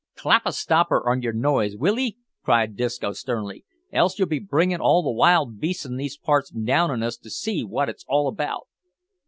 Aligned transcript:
"Clap 0.15 0.47
a 0.47 0.51
stopper 0.51 1.07
on 1.07 1.21
yer 1.21 1.31
noise, 1.31 1.77
will 1.77 1.99
'ee?" 1.99 2.17
cried 2.43 2.75
Disco 2.75 3.11
sternly, 3.13 3.65
"else 3.93 4.17
you'll 4.17 4.27
be 4.27 4.39
bringin' 4.39 4.81
all 4.81 5.03
the 5.03 5.11
wild 5.11 5.59
beasts 5.59 5.85
in 5.85 5.95
these 5.95 6.17
parts 6.17 6.49
down 6.49 6.89
on 6.89 7.03
us 7.03 7.17
to 7.17 7.29
see 7.29 7.63
wot 7.63 7.87
it's 7.87 8.03
all 8.09 8.27
about." 8.27 8.65